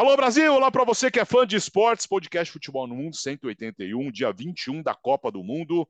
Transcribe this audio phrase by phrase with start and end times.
[0.00, 4.10] Alô Brasil, olá para você que é fã de esportes, podcast Futebol no Mundo 181,
[4.10, 5.86] dia 21 da Copa do Mundo.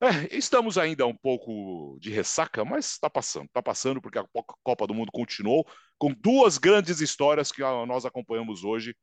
[0.00, 4.24] É, estamos ainda um pouco de ressaca, mas está passando, está passando porque a
[4.62, 5.66] Copa do Mundo continuou
[5.98, 8.94] com duas grandes histórias que nós acompanhamos hoje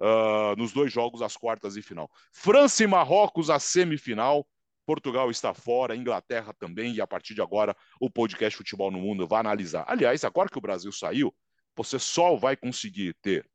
[0.00, 2.10] uh, nos dois jogos, as quartas e final.
[2.32, 4.44] França e Marrocos, a semifinal.
[4.84, 9.28] Portugal está fora, Inglaterra também, e a partir de agora o podcast Futebol no Mundo
[9.28, 9.84] vai analisar.
[9.86, 11.32] Aliás, agora que o Brasil saiu,
[11.76, 13.48] você só vai conseguir ter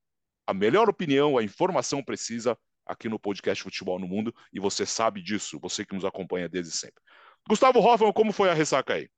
[0.45, 5.21] a melhor opinião, a informação precisa aqui no podcast Futebol no Mundo, e você sabe
[5.21, 7.01] disso, você que nos acompanha desde sempre.
[7.47, 9.09] Gustavo Hoffman, como foi a ressaca aí?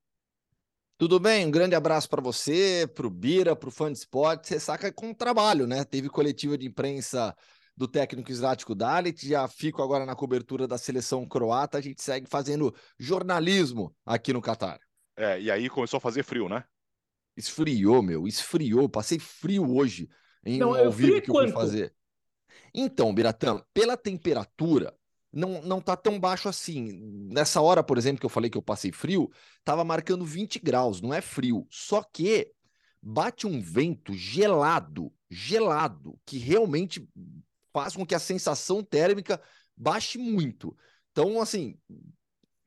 [0.98, 4.52] Tudo bem, um grande abraço para você, para o Bira, para o fã de esporte.
[4.52, 5.84] Ressaca com trabalho, né?
[5.84, 7.36] Teve coletiva de imprensa
[7.76, 12.26] do técnico Zlatko Dalit, já fico agora na cobertura da seleção croata, a gente segue
[12.30, 14.80] fazendo jornalismo aqui no Catar.
[15.18, 16.64] É, e aí começou a fazer frio, né?
[17.36, 20.08] Esfriou, meu, esfriou, passei frio hoje
[20.46, 21.94] em Não, um ao vivo que eu fui fazer.
[22.74, 24.94] Então, Biratã, pela temperatura,
[25.32, 27.00] não, não tá tão baixo assim.
[27.32, 29.30] Nessa hora, por exemplo, que eu falei que eu passei frio,
[29.64, 31.66] tava marcando 20 graus, não é frio.
[31.70, 32.52] Só que
[33.02, 37.08] bate um vento gelado, gelado, que realmente
[37.74, 39.42] faz com que a sensação térmica
[39.76, 40.76] baixe muito.
[41.12, 41.78] Então, assim,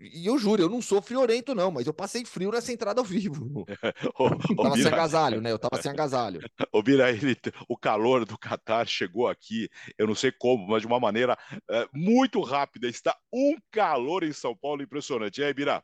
[0.01, 3.05] e eu juro, eu não sou friorento, não, mas eu passei frio nessa entrada ao
[3.05, 3.65] vivo.
[4.17, 4.29] ô,
[4.63, 4.89] tava Bira...
[4.89, 5.51] sem agasalho, né?
[5.51, 6.41] Eu tava sem agasalho.
[6.73, 7.37] Ô, Bira, ele,
[7.69, 11.37] o calor do Catar chegou aqui, eu não sei como, mas de uma maneira
[11.69, 12.87] é, muito rápida.
[12.87, 15.41] Está um calor em São Paulo impressionante.
[15.41, 15.83] E aí, Bira?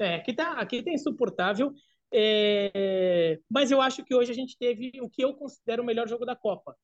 [0.00, 1.72] É, aqui tá, aqui tá insuportável.
[2.12, 6.08] É, mas eu acho que hoje a gente teve o que eu considero o melhor
[6.08, 6.76] jogo da Copa.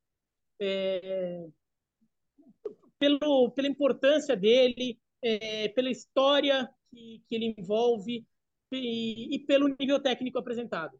[0.60, 1.46] É,
[2.98, 8.26] pelo, pela importância dele, é, pela história que, que ele envolve
[8.72, 10.98] e, e, pelo nível técnico apresentado.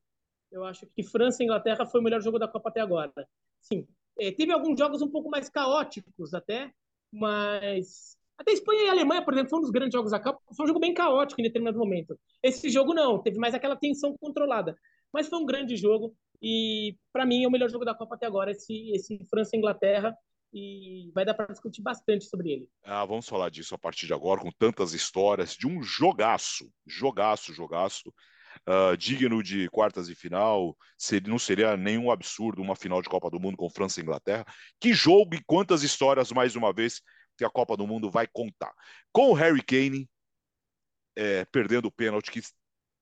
[0.51, 3.13] Eu acho que França e Inglaterra foi o melhor jogo da Copa até agora.
[3.61, 3.87] Sim,
[4.19, 6.73] é, teve alguns jogos um pouco mais caóticos até,
[7.13, 10.41] mas até Espanha e Alemanha, por exemplo, foi um dos grandes jogos da Copa.
[10.57, 12.19] Foi um jogo bem caótico em determinado momento.
[12.43, 14.77] Esse jogo não, teve mais aquela tensão controlada.
[15.13, 18.27] Mas foi um grande jogo e, para mim, é o melhor jogo da Copa até
[18.27, 20.15] agora, esse, esse França e Inglaterra
[20.53, 22.69] e vai dar para discutir bastante sobre ele.
[22.85, 27.53] Ah, vamos falar disso a partir de agora, com tantas histórias de um jogaço, jogaço,
[27.53, 28.13] jogaço,
[28.69, 30.77] uh, digno de quartas de final.
[30.97, 34.45] Seria, não seria nenhum absurdo uma final de Copa do Mundo com França e Inglaterra.
[34.81, 37.01] Que jogo e quantas histórias, mais uma vez,
[37.37, 38.73] que a Copa do Mundo vai contar.
[39.13, 40.09] Com o Harry Kane
[41.17, 42.41] é, perdendo o pênalti, que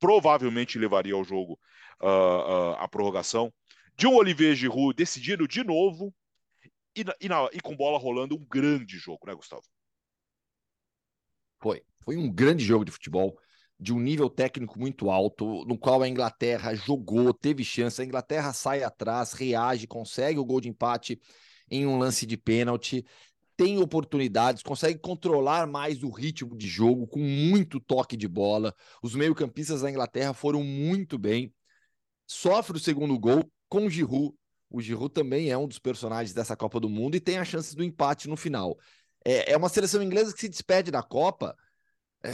[0.00, 1.58] provavelmente levaria ao jogo
[2.02, 3.52] uh, uh, a prorrogação.
[3.94, 6.14] De um Olivier Giroud decidido de novo
[6.96, 9.62] e, e, na, e com bola rolando um grande jogo, né, Gustavo?
[11.60, 11.82] Foi.
[12.04, 13.38] Foi um grande jogo de futebol,
[13.78, 18.00] de um nível técnico muito alto, no qual a Inglaterra jogou, teve chance.
[18.00, 21.20] A Inglaterra sai atrás, reage, consegue o gol de empate
[21.70, 23.04] em um lance de pênalti,
[23.56, 28.74] tem oportunidades, consegue controlar mais o ritmo de jogo, com muito toque de bola.
[29.02, 31.52] Os meio-campistas da Inglaterra foram muito bem.
[32.26, 34.34] Sofre o segundo gol com Giroud
[34.70, 37.74] o Giroud também é um dos personagens dessa Copa do Mundo e tem a chance
[37.74, 38.78] do empate no final.
[39.24, 41.56] É, é uma seleção inglesa que se despede da Copa
[42.24, 42.30] é,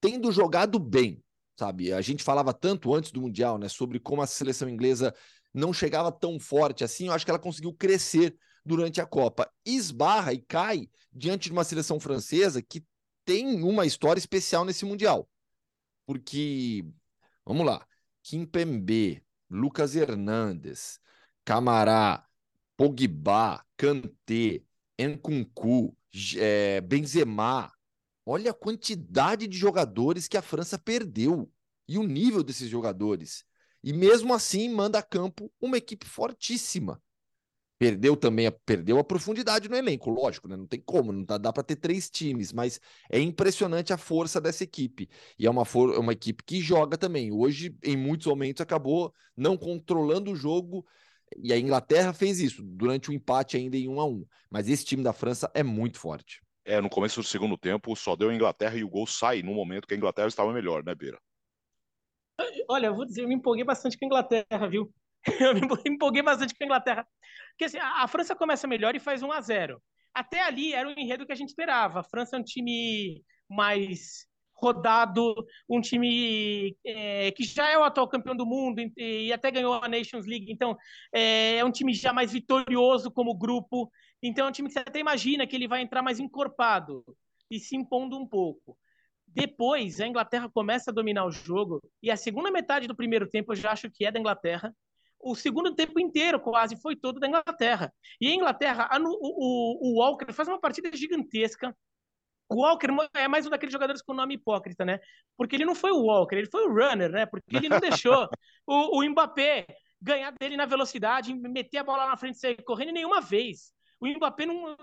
[0.00, 1.22] tendo jogado bem,
[1.58, 1.92] sabe?
[1.92, 5.14] A gente falava tanto antes do Mundial, né, sobre como a seleção inglesa
[5.52, 7.06] não chegava tão forte assim.
[7.06, 9.50] Eu acho que ela conseguiu crescer durante a Copa.
[9.64, 12.84] Esbarra e cai diante de uma seleção francesa que
[13.24, 15.28] tem uma história especial nesse Mundial.
[16.06, 16.84] Porque,
[17.44, 17.86] vamos lá,
[18.22, 20.98] Kimpembe, Lucas Hernandes,
[21.48, 22.26] Camará,
[22.76, 24.62] Pogba, Kanté,
[25.00, 25.96] Nkunku,
[26.36, 27.72] é, Benzema.
[28.26, 31.50] Olha a quantidade de jogadores que a França perdeu
[31.88, 33.46] e o nível desses jogadores.
[33.82, 37.02] E mesmo assim manda a campo uma equipe fortíssima.
[37.78, 40.56] Perdeu também, a, perdeu a profundidade no elenco, lógico, né?
[40.56, 42.78] Não tem como, não dá, dá para ter três times, mas
[43.10, 45.08] é impressionante a força dessa equipe.
[45.38, 47.32] E é uma, for, é uma equipe que joga também.
[47.32, 50.84] Hoje, em muitos momentos, acabou não controlando o jogo
[51.36, 54.84] e a Inglaterra fez isso durante o empate ainda em 1 a 1 Mas esse
[54.84, 56.40] time da França é muito forte.
[56.64, 59.54] É, no começo do segundo tempo só deu a Inglaterra e o gol sai no
[59.54, 61.18] momento que a Inglaterra estava melhor, né, Beira?
[62.68, 64.92] Olha, eu vou dizer, eu me empolguei bastante com a Inglaterra, viu?
[65.40, 67.06] Eu me empolguei bastante com a Inglaterra.
[67.50, 69.82] Porque assim, a França começa melhor e faz 1 a 0
[70.14, 72.00] Até ali era o enredo que a gente esperava.
[72.00, 74.26] A França é um time mais
[74.60, 75.34] rodado,
[75.68, 79.74] um time é, que já é o atual campeão do mundo e, e até ganhou
[79.74, 80.76] a Nations League, então
[81.12, 83.90] é, é, um time já mais vitorioso como grupo,
[84.22, 87.04] então é um time que você até imagina que ele vai entrar mais encorpado
[87.50, 88.76] e se impondo um pouco.
[89.26, 93.52] Depois, a Inglaterra começa a dominar o jogo e a segunda metade do primeiro tempo
[93.52, 94.74] eu já acho que é da Inglaterra.
[95.20, 97.92] o segundo tempo inteiro, quase foi todo da Inglaterra.
[98.20, 101.76] E a Inglaterra, a, o, o, Walker faz uma partida gigantesca.
[102.48, 104.98] O Walker é mais um daqueles jogadores com nome hipócrita, né?
[105.36, 107.26] Porque ele não foi o Walker, ele foi o runner, né?
[107.26, 108.28] Porque ele não deixou
[108.66, 109.66] o, o Mbappé
[110.00, 113.72] ganhar dele na velocidade, meter a bola na frente e sair correndo nenhuma vez.
[114.00, 114.76] O Mbappé não,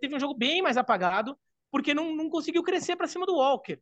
[0.00, 1.38] teve um jogo bem mais apagado,
[1.70, 3.78] porque não, não conseguiu crescer para cima do Walker.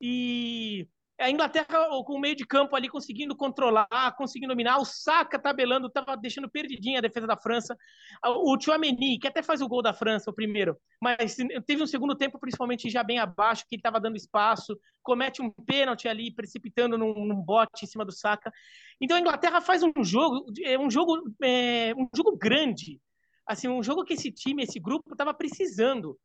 [0.00, 0.88] E
[1.22, 1.66] a Inglaterra
[2.04, 6.50] com o meio de campo ali conseguindo controlar, conseguindo dominar, o Saka tabelando, estava deixando
[6.50, 7.76] perdidinha a defesa da França.
[8.24, 11.36] O Chouameni, que até faz o gol da França, o primeiro, mas
[11.66, 15.50] teve um segundo tempo principalmente já bem abaixo, que ele estava dando espaço, comete um
[15.50, 18.52] pênalti ali, precipitando num, num, bote em cima do Saka.
[19.00, 23.00] Então a Inglaterra faz um jogo, é, um jogo, é, um jogo grande,
[23.46, 26.18] assim, um jogo que esse time, esse grupo estava precisando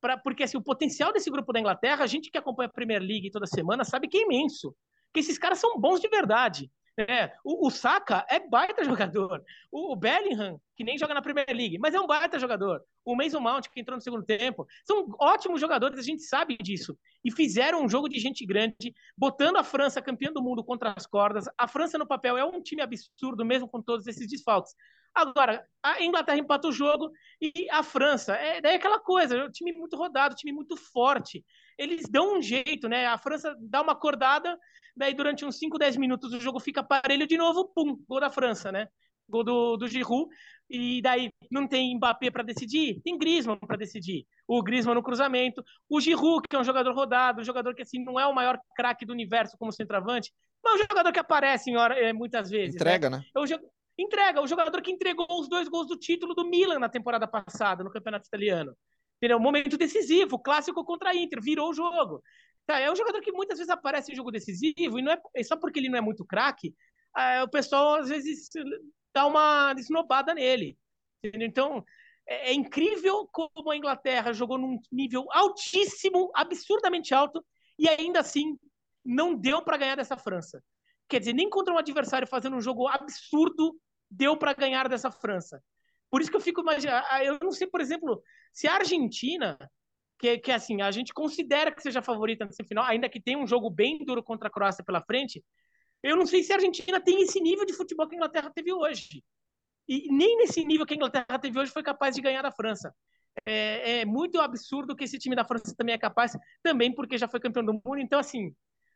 [0.00, 3.00] pra, porque assim, o potencial desse grupo da Inglaterra, a gente que acompanha a Premier
[3.00, 4.74] League toda semana sabe que é imenso.
[5.12, 6.70] Que esses caras são bons de verdade.
[6.98, 9.42] É, o, o Saka é baita jogador.
[9.70, 12.82] O, o, Bellingham, que nem joga na Premier League, mas é um baita jogador.
[13.04, 16.96] O Mason Mount, que entrou no segundo tempo, são ótimos jogadores, a gente sabe disso.
[17.24, 21.06] E fizeram um jogo de gente grande, botando a França campeã do mundo contra as
[21.06, 21.46] cordas.
[21.56, 24.74] A França, no papel, é um time absurdo, mesmo com todos esses desfalques.
[25.14, 27.10] Agora, a Inglaterra empata o jogo
[27.40, 30.76] e a França, é daí aquela coisa, é um time muito rodado, um time muito
[30.76, 31.44] forte.
[31.76, 33.06] Eles dão um jeito, né?
[33.06, 34.56] A França dá uma acordada,
[34.96, 38.30] daí durante uns 5, 10 minutos o jogo fica parelho de novo, pum, gol da
[38.30, 38.88] França, né?
[39.28, 40.28] Gol do, do Giroud,
[40.68, 44.26] e daí não tem Mbappé para decidir, tem Griezmann para decidir.
[44.46, 48.02] O Griezmann no cruzamento, o Giroud, que é um jogador rodado, um jogador que assim
[48.02, 50.32] não é o maior craque do universo como centroavante,
[50.62, 52.74] mas é um jogador que aparece em hora, é, muitas vezes.
[52.74, 52.80] Né?
[52.80, 53.18] Entrega, né?
[53.18, 53.24] né?
[53.34, 53.40] É
[54.02, 54.40] entrega.
[54.40, 57.90] O jogador que entregou os dois gols do título do Milan na temporada passada, no
[57.90, 58.76] Campeonato Italiano.
[59.18, 59.38] Entendeu?
[59.38, 62.22] Momento decisivo, clássico contra a Inter, virou o jogo.
[62.66, 65.56] Tá, é um jogador que muitas vezes aparece em jogo decisivo, e não é, só
[65.56, 66.74] porque ele não é muito craque,
[67.16, 68.48] é, o pessoal às vezes
[69.12, 70.78] dá uma esnobada nele.
[71.22, 71.48] Entendeu?
[71.48, 71.84] Então,
[72.26, 77.44] é, é incrível como a Inglaterra jogou num nível altíssimo, absurdamente alto,
[77.78, 78.58] e ainda assim
[79.04, 80.62] não deu para ganhar dessa França.
[81.08, 83.76] Quer dizer, nem contra um adversário fazendo um jogo absurdo
[84.10, 85.62] deu para ganhar dessa França.
[86.10, 87.06] Por isso que eu fico imaginando.
[87.22, 88.22] Eu não sei, por exemplo,
[88.52, 89.56] se a Argentina,
[90.18, 93.46] que, que assim, a gente considera que seja favorita nessa final, ainda que tenha um
[93.46, 95.44] jogo bem duro contra a Croácia pela frente,
[96.02, 98.72] eu não sei se a Argentina tem esse nível de futebol que a Inglaterra teve
[98.72, 99.22] hoje.
[99.88, 102.94] E nem nesse nível que a Inglaterra teve hoje foi capaz de ganhar da França.
[103.46, 106.32] É, é muito absurdo que esse time da França também é capaz,
[106.62, 107.98] também porque já foi campeão do mundo.
[107.98, 108.54] Então, assim,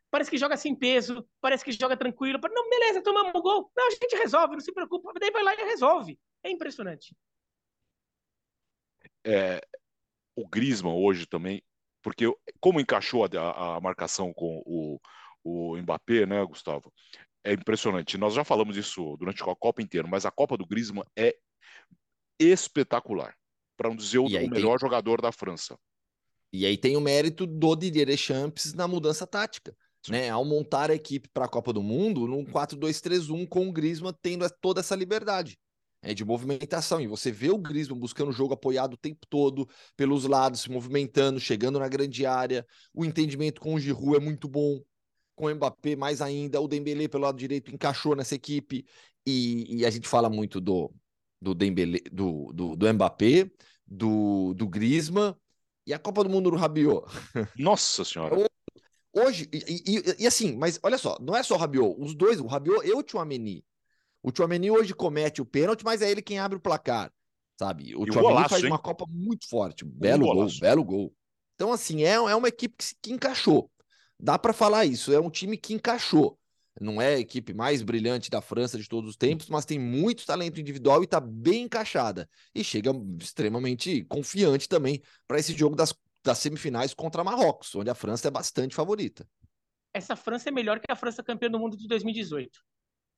[0.09, 2.39] parece que joga sem peso, parece que joga tranquilo.
[2.41, 3.71] Não, beleza, tomamos um gol.
[3.75, 5.11] Não, a gente resolve, não se preocupa.
[5.19, 6.19] Daí vai lá e resolve.
[6.43, 7.15] É impressionante.
[9.25, 9.61] É,
[10.35, 11.63] o Griezmann hoje também,
[12.01, 12.25] porque
[12.59, 14.99] como encaixou a, a marcação com o,
[15.43, 16.93] o Mbappé, né, Gustavo?
[17.43, 18.17] É impressionante.
[18.17, 21.35] Nós já falamos isso durante a Copa inteira, mas a Copa do Griezmann é
[22.39, 23.35] espetacular.
[23.77, 24.87] Para não dizer o, o melhor tem...
[24.87, 25.77] jogador da França.
[26.53, 29.75] E aí tem o mérito do Didier Deschamps na mudança tática
[30.09, 34.13] né, ao montar a equipe para a Copa do Mundo num 4-2-3-1 com o Griezmann
[34.21, 35.57] tendo toda essa liberdade
[36.05, 37.01] é, de movimentação.
[37.01, 40.69] E você vê o Griezmann buscando o jogo apoiado o tempo todo, pelos lados, se
[40.69, 42.65] movimentando, chegando na grande área.
[42.93, 44.79] O entendimento com o Giroud é muito bom.
[45.35, 46.61] Com o Mbappé, mais ainda.
[46.61, 48.85] O Dembélé, pelo lado direito, encaixou nessa equipe.
[49.25, 50.93] E, e a gente fala muito do,
[51.41, 53.49] do Dembélé, do, do, do Mbappé,
[53.85, 55.35] do, do Griezmann.
[55.87, 57.05] E a Copa do Mundo do Rabiot?
[57.57, 58.47] Nossa Senhora!
[59.15, 62.39] Hoje, e, e, e, assim, mas olha só, não é só o Rabiot, os dois,
[62.41, 63.63] o Rabiot e o Tchouameni.
[64.21, 67.09] O Tchouameni hoje comete o pênalti, mas é ele quem abre o placar,
[67.57, 67.95] sabe?
[67.95, 68.69] O Tchouameni faz hein?
[68.69, 71.15] uma Copa muito forte, belo gol, belo gol.
[71.55, 73.71] Então, assim, é, é uma equipe que, que encaixou.
[74.19, 76.37] Dá para falar isso, é um time que encaixou.
[76.81, 80.25] Não é a equipe mais brilhante da França de todos os tempos, mas tem muito
[80.25, 82.29] talento individual e está bem encaixada.
[82.53, 85.93] E chega extremamente confiante também para esse jogo das
[86.25, 89.27] das semifinais contra Marrocos, onde a França é bastante favorita.
[89.93, 92.59] Essa França é melhor que a França campeã do mundo de 2018.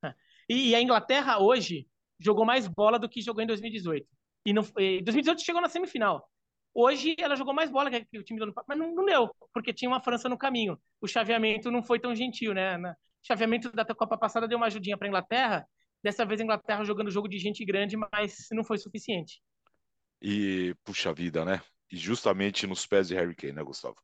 [0.50, 4.08] E a Inglaterra hoje jogou mais bola do que jogou em 2018.
[4.46, 6.26] E no, 2018 chegou na semifinal.
[6.74, 9.74] Hoje ela jogou mais bola que o time do ano mas não, não deu, porque
[9.74, 10.80] tinha uma França no caminho.
[11.02, 12.78] O chaveamento não foi tão gentil, né?
[12.78, 12.96] O
[13.28, 15.68] chaveamento da Copa passada deu uma ajudinha para a Inglaterra.
[16.02, 19.42] Dessa vez a Inglaterra jogando jogo de gente grande, mas não foi suficiente.
[20.22, 21.62] E puxa vida, né?
[21.92, 23.98] E justamente nos pés de Harry Kane, né, Gustavo?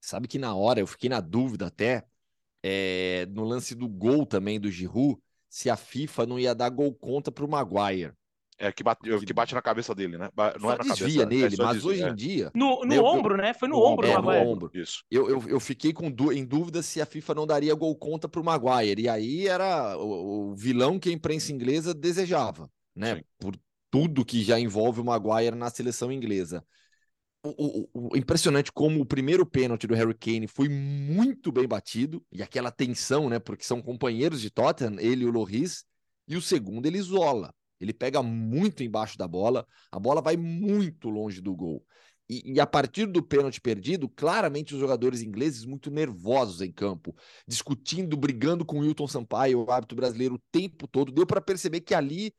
[0.00, 2.04] Sabe que na hora eu fiquei na dúvida até
[2.62, 6.94] é, no lance do gol também do Giroud, se a FIFA não ia dar gol
[6.94, 8.12] contra para o Maguire.
[8.58, 9.26] É, que bate, que...
[9.26, 10.30] que bate na cabeça dele, né?
[10.60, 12.50] Não só é desvia cabeça, nele, é mas desvia, hoje em dia.
[12.54, 13.52] No, no ombro, né?
[13.52, 14.70] Foi no, no ombro, é, no ombro.
[14.72, 15.02] Isso.
[15.10, 18.44] Eu, eu, eu fiquei com em dúvida se a FIFA não daria gol contra pro
[18.44, 19.02] Maguire.
[19.02, 23.16] E aí era o, o vilão que a imprensa inglesa desejava, né?
[23.16, 23.22] Sim.
[23.40, 23.56] Por
[23.92, 26.64] tudo que já envolve o Maguire na seleção inglesa.
[27.44, 27.50] O,
[27.92, 32.42] o, o, impressionante como o primeiro pênalti do Harry Kane foi muito bem batido, e
[32.42, 33.38] aquela tensão, né?
[33.38, 35.84] Porque são companheiros de Tottenham, ele e o Loris,
[36.26, 37.54] e o segundo ele isola.
[37.78, 41.84] Ele pega muito embaixo da bola, a bola vai muito longe do gol.
[42.30, 47.14] E, e, a partir do pênalti perdido, claramente os jogadores ingleses muito nervosos em campo,
[47.46, 51.12] discutindo, brigando com o Wilton Sampaio, o árbitro brasileiro, o tempo todo.
[51.12, 52.32] Deu para perceber que ali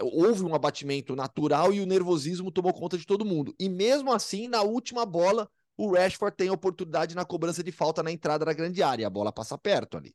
[0.00, 3.54] houve um abatimento natural e o nervosismo tomou conta de todo mundo.
[3.58, 8.02] E mesmo assim, na última bola, o Rashford tem a oportunidade na cobrança de falta
[8.02, 9.06] na entrada da grande área.
[9.06, 10.14] A bola passa perto ali.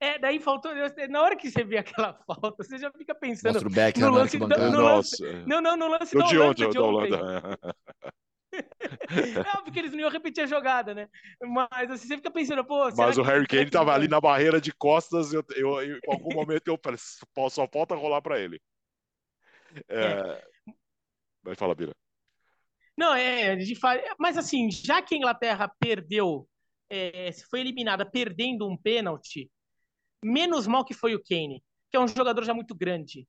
[0.00, 0.72] É, daí faltou.
[1.08, 3.54] Na hora que você vê aquela falta, você já fica pensando.
[3.54, 6.68] Mostra o Beck no lance, no, no lance, Não, não, no lance da Holanda.
[6.68, 7.58] De Holanda.
[9.58, 11.08] é porque eles não iam repetir a jogada, né?
[11.42, 12.88] Mas assim, você fica pensando, pô.
[12.96, 16.34] Mas o Harry Kane tava ali na barreira de costas, eu, eu, eu, em algum
[16.34, 16.78] momento eu
[17.50, 18.60] só falta rolar para ele.
[19.88, 20.04] É...
[20.04, 20.44] é.
[21.42, 21.92] Vai falar, Bira.
[22.96, 23.76] Não, é, de
[24.18, 26.48] mas assim, já que a Inglaterra perdeu,
[26.88, 29.50] é, foi eliminada perdendo um pênalti,
[30.24, 33.28] Menos mal que foi o Kane, que é um jogador já muito grande,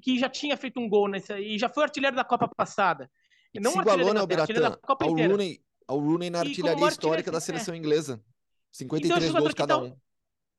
[0.00, 3.10] que já tinha feito um gol nessa e já foi artilheiro da Copa passada.
[3.54, 7.76] Não Se igualou, né, Albertan, ao Rooney, ao Rooney na artilharia histórica da seleção é.
[7.76, 8.22] inglesa.
[8.72, 9.96] 53 então, é gols cada um.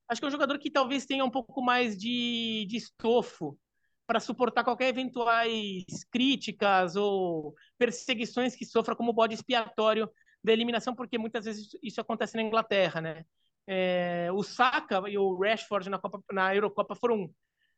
[0.10, 3.57] Acho que é um jogador que talvez tenha um pouco mais de, de estofo
[4.05, 10.10] para suportar qualquer eventuais críticas ou perseguições que sofra como bode expiatório
[10.43, 13.25] da eliminação, porque muitas vezes isso acontece na Inglaterra, né?
[13.65, 17.33] É, o Saka e o Rashford na, Copa, na Eurocopa foram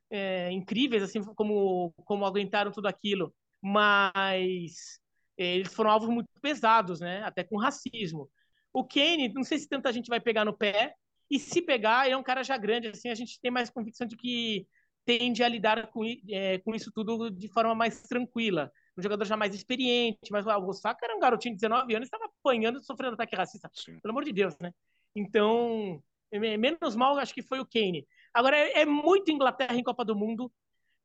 [0.09, 4.99] é, incríveis, assim como, como aguentaram tudo aquilo, mas
[5.37, 7.23] eles foram alvos muito pesados, né?
[7.23, 8.29] Até com racismo.
[8.71, 10.95] O Kane, não sei se tanta gente vai pegar no pé,
[11.29, 14.05] e se pegar, ele é um cara já grande, assim, a gente tem mais convicção
[14.05, 14.67] de que
[15.05, 18.71] tende a lidar com, é, com isso tudo de forma mais tranquila.
[18.97, 22.25] Um jogador já mais experiente, mas o Saka era um garotinho de 19 anos, estava
[22.25, 23.69] apanhando, sofrendo ataque racista.
[23.73, 23.99] Sim.
[23.99, 24.71] Pelo amor de Deus, né?
[25.15, 28.07] Então, menos mal, acho que foi o Kane.
[28.33, 30.51] Agora, é, é muito Inglaterra em Copa do Mundo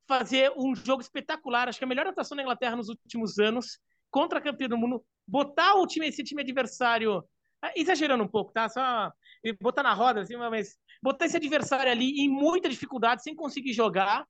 [0.07, 1.69] fazer um jogo espetacular.
[1.69, 3.79] Acho que a melhor atuação da Inglaterra nos últimos anos
[4.11, 7.23] contra a campeã do mundo, botar o time, esse time adversário,
[7.63, 8.69] ah, exagerando um pouco, tá?
[8.69, 9.13] Só
[9.61, 14.27] botar na roda, assim, mas botar esse adversário ali em muita dificuldade, sem conseguir jogar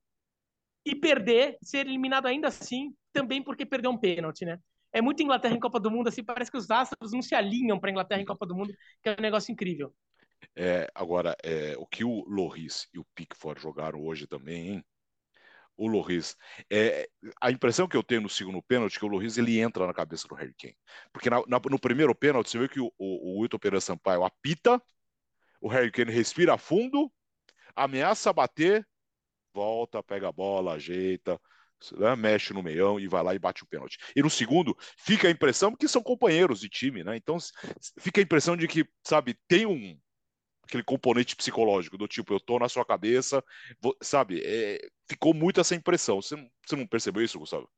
[0.84, 4.58] e perder, ser eliminado ainda assim, também porque perdeu um pênalti, né?
[4.92, 7.78] é muito Inglaterra em Copa do Mundo, assim, parece que os astros não se alinham
[7.78, 9.94] para Inglaterra em Copa do Mundo, que é um negócio incrível.
[10.56, 14.84] É, agora, é, o que o Loris e o Pickford jogaram hoje também, hein?
[15.78, 16.36] O Loris,
[16.70, 17.08] é,
[17.40, 19.94] a impressão que eu tenho no segundo pênalti é que o Loris ele entra na
[19.94, 20.76] cabeça do Harry Kane.
[21.12, 24.24] Porque na, na, no primeiro pênalti, você vê que o, o, o Wilton Pereira Sampaio
[24.24, 24.82] apita,
[25.60, 27.10] o Harry Kane respira fundo,
[27.76, 28.86] ameaça bater,
[29.54, 31.40] volta, pega a bola, ajeita,
[31.96, 33.98] né, mexe no meião e vai lá e bate o pênalti.
[34.14, 37.16] E no segundo, fica a impressão que são companheiros de time, né?
[37.16, 37.36] Então
[38.00, 39.98] fica a impressão de que, sabe, tem um
[40.68, 43.42] aquele componente psicológico do tipo, eu tô na sua cabeça,
[43.80, 44.42] vou, sabe?
[44.44, 46.20] É, ficou muito essa impressão.
[46.20, 47.68] Você, você não percebeu isso, Gustavo?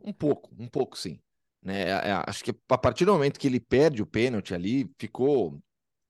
[0.00, 1.20] Um pouco, um pouco sim.
[1.62, 1.84] Né?
[1.84, 5.60] É, é, acho que a partir do momento que ele perde o pênalti ali, ficou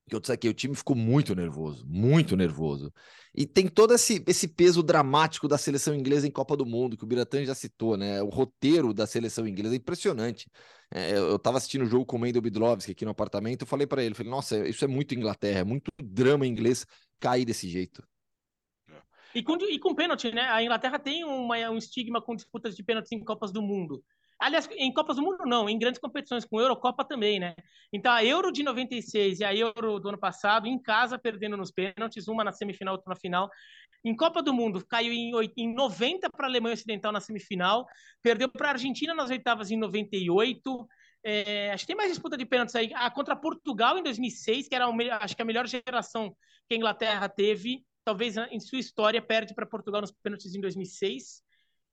[0.08, 2.92] que eu disse aqui, o time ficou muito nervoso, muito nervoso.
[3.34, 7.04] E tem todo esse, esse peso dramático da seleção inglesa em Copa do Mundo, que
[7.04, 8.22] o Biratan já citou, né?
[8.22, 10.48] O roteiro da seleção inglesa é impressionante.
[10.92, 13.86] É, eu estava assistindo o jogo com o Mendel Bidlovski aqui no apartamento, eu falei
[13.86, 16.86] para ele, falei, nossa, isso é muito Inglaterra, é muito drama inglês
[17.18, 18.06] cair desse jeito.
[19.34, 20.42] E com, e com pênalti, né?
[20.42, 24.02] A Inglaterra tem uma, um estigma com disputas de pênaltis em Copas do Mundo.
[24.38, 27.54] Aliás, em Copas do Mundo não, em grandes competições, com Eurocopa também, né?
[27.90, 31.70] Então a Euro de 96 e a Euro do ano passado, em casa, perdendo nos
[31.70, 33.48] pênaltis, uma na semifinal, outra na final.
[34.04, 37.86] Em Copa do Mundo, caiu em, em 90 para a Alemanha Ocidental na semifinal,
[38.22, 40.86] perdeu para a Argentina nas oitavas em 98.
[41.24, 42.92] É, acho que tem mais disputa de pênaltis aí.
[42.94, 44.86] Ah, contra Portugal em 2006, que era
[45.20, 46.36] acho que a melhor geração
[46.68, 51.42] que a Inglaterra teve, talvez em sua história, perde para Portugal nos pênaltis em 2006.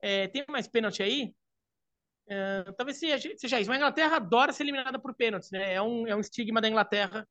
[0.02, 1.34] É, tem mais pênalti aí?
[2.28, 3.70] É, talvez seja, seja isso.
[3.70, 5.74] Mas a Inglaterra adora ser eliminada por pênaltis, né?
[5.74, 7.28] É um, é um estigma da Inglaterra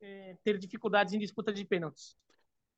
[0.00, 2.16] é, ter dificuldades em disputa de pênaltis.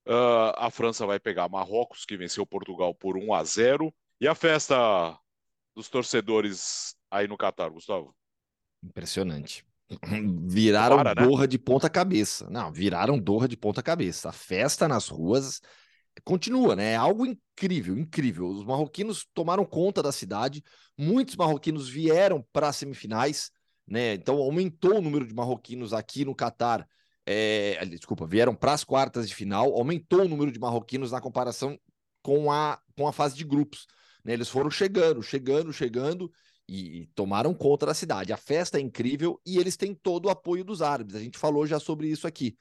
[0.07, 4.35] Uh, a França vai pegar Marrocos, que venceu Portugal por 1 a 0 E a
[4.35, 5.19] festa
[5.77, 8.15] dos torcedores aí no Catar, Gustavo?
[8.83, 9.67] Impressionante.
[10.47, 11.47] Viraram Para, né?
[11.47, 12.49] De ponta cabeça.
[12.51, 14.31] Não, viraram Doha de ponta cabeça.
[14.31, 15.61] A festa nas ruas
[16.25, 16.93] continua, né?
[16.93, 18.49] É algo incrível, incrível.
[18.49, 20.63] Os marroquinos tomaram conta da cidade,
[20.97, 23.51] muitos marroquinos vieram para as semifinais,
[23.87, 24.15] né?
[24.15, 26.87] Então aumentou o número de marroquinos aqui no Catar.
[27.27, 31.79] É, desculpa, vieram para as quartas de final, aumentou o número de marroquinos na comparação
[32.23, 33.87] com a, com a fase de grupos.
[34.25, 34.33] Né?
[34.33, 36.31] Eles foram chegando, chegando, chegando
[36.69, 38.33] e, e, tomaram conta da cidade.
[38.33, 41.15] A festa é incrível e eles têm todo o apoio dos árabes.
[41.15, 42.57] A gente falou já sobre isso aqui.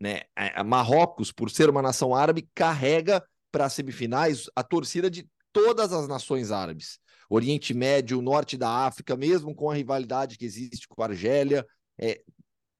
[0.00, 0.22] Né?
[0.34, 5.92] A Marrocos, por ser uma nação árabe, carrega para as semifinais a torcida de todas
[5.92, 6.98] as nações árabes.
[7.28, 11.66] Oriente Médio, Norte da África, mesmo com a rivalidade que existe com a Argélia,
[11.98, 12.20] é,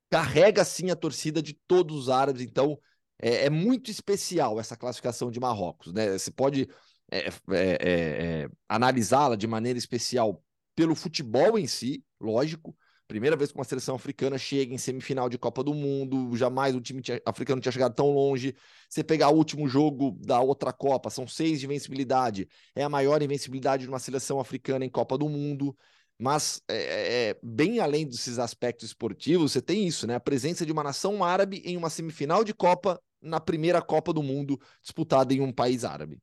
[0.08, 2.42] carrega sim a torcida de todos os árabes.
[2.42, 2.78] Então
[3.20, 5.92] é, é muito especial essa classificação de Marrocos.
[5.92, 6.18] Né?
[6.18, 6.68] Você pode
[7.12, 10.42] é, é, é, é analisá-la de maneira especial
[10.74, 12.74] pelo futebol em si, lógico,
[13.10, 16.80] Primeira vez que uma seleção africana chega em semifinal de Copa do Mundo, jamais o
[16.80, 18.54] time tinha, africano tinha chegado tão longe.
[18.88, 23.20] Você pegar o último jogo da outra Copa, são seis de invencibilidade, é a maior
[23.20, 25.76] invencibilidade de uma seleção africana em Copa do Mundo.
[26.16, 30.14] Mas é, é, é, bem além desses aspectos esportivos, você tem isso, né?
[30.14, 34.22] A presença de uma nação árabe em uma semifinal de Copa na primeira Copa do
[34.22, 36.22] Mundo disputada em um país árabe.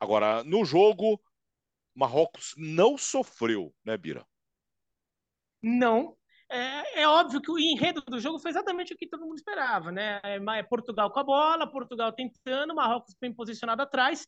[0.00, 1.20] Agora, no jogo,
[1.94, 4.26] Marrocos não sofreu, né, Bira?
[5.62, 6.16] Não,
[6.52, 9.90] é, é, óbvio que o enredo do jogo foi exatamente o que todo mundo esperava,
[9.90, 10.20] né?
[10.22, 14.26] É, é Portugal com a bola, Portugal tentando, Marrocos bem posicionado atrás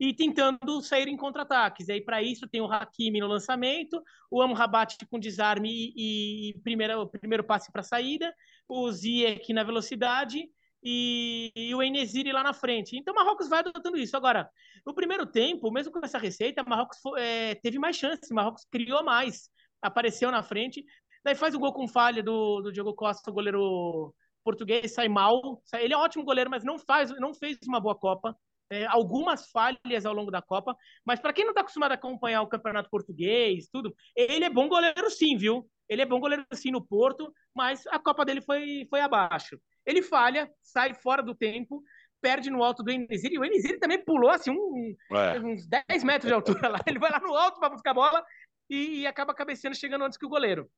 [0.00, 1.88] e tentando sair em contra-ataques.
[1.88, 6.60] E aí, para isso, tem o Hakimi no lançamento, o Amrabat com desarme e, e
[6.60, 8.34] primeiro, passe para saída,
[8.68, 10.48] o Ziyech na velocidade
[10.82, 12.96] e, e o Enesiri lá na frente.
[12.96, 14.16] Então, Marrocos vai adotando isso.
[14.16, 14.48] Agora,
[14.86, 19.50] no primeiro tempo, mesmo com essa receita, Marrocos é, teve mais chances, Marrocos criou mais
[19.86, 20.84] apareceu na frente,
[21.26, 24.14] Daí faz o gol com falha do, do Diogo Costa, o goleiro
[24.44, 25.60] português, sai mal.
[25.74, 28.38] Ele é um ótimo goleiro, mas não, faz, não fez uma boa Copa.
[28.70, 32.42] É, algumas falhas ao longo da Copa, mas para quem não está acostumado a acompanhar
[32.42, 35.68] o campeonato português, tudo, ele é bom goleiro sim, viu?
[35.88, 39.58] Ele é bom goleiro sim no Porto, mas a Copa dele foi, foi abaixo.
[39.84, 41.82] Ele falha, sai fora do tempo,
[42.20, 45.40] perde no alto do Enesiri, e o Enesiri também pulou assim um, é.
[45.40, 48.24] uns 10 metros de altura lá, ele vai lá no alto para buscar a bola
[48.70, 50.70] e, e acaba cabeceando chegando antes que o goleiro.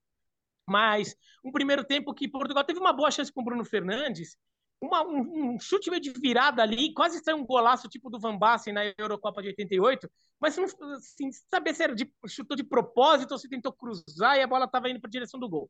[0.68, 4.37] Mas um primeiro tempo que Portugal teve uma boa chance com o Bruno Fernandes,
[4.81, 8.37] uma, um, um, chute meio de virada ali, quase saiu um golaço tipo do Van
[8.37, 10.09] Basten na Eurocopa de 88,
[10.40, 14.42] mas não assim, saber se era de, chutou de propósito ou se tentou cruzar e
[14.42, 15.68] a bola estava indo para a direção do gol.